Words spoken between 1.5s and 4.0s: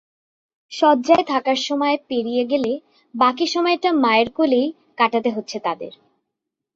সময় পেরিয়ে গেলে বাকি সময়টা